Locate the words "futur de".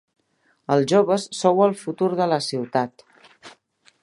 1.85-2.31